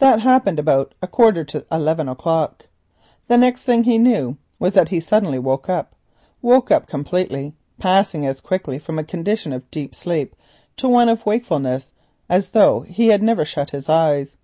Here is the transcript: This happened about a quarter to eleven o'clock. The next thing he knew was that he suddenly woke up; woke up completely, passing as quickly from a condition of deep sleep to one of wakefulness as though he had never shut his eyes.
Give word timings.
This 0.00 0.24
happened 0.24 0.58
about 0.58 0.94
a 1.00 1.06
quarter 1.06 1.44
to 1.44 1.64
eleven 1.70 2.08
o'clock. 2.08 2.66
The 3.28 3.38
next 3.38 3.62
thing 3.62 3.84
he 3.84 3.98
knew 3.98 4.36
was 4.58 4.74
that 4.74 4.88
he 4.88 4.98
suddenly 4.98 5.38
woke 5.38 5.68
up; 5.68 5.94
woke 6.42 6.72
up 6.72 6.88
completely, 6.88 7.54
passing 7.78 8.26
as 8.26 8.40
quickly 8.40 8.80
from 8.80 8.98
a 8.98 9.04
condition 9.04 9.52
of 9.52 9.70
deep 9.70 9.94
sleep 9.94 10.34
to 10.78 10.88
one 10.88 11.08
of 11.08 11.24
wakefulness 11.24 11.92
as 12.28 12.50
though 12.50 12.80
he 12.80 13.10
had 13.10 13.22
never 13.22 13.44
shut 13.44 13.70
his 13.70 13.88
eyes. 13.88 14.36